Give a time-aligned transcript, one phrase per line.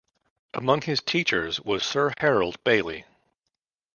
[0.55, 3.05] Among his teachers was Sir Harold Bailey.